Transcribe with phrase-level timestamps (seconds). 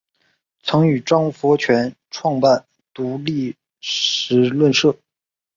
[0.63, 4.97] 曾与张佛泉创办独立时论社。